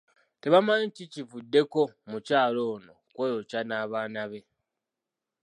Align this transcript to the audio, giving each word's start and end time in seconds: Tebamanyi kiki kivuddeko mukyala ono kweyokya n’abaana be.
Tebamanyi 0.41 0.87
kiki 0.95 1.13
kivuddeko 1.13 1.81
mukyala 2.09 2.59
ono 2.73 2.93
kweyokya 3.13 3.59
n’abaana 3.65 4.23
be. 4.31 4.39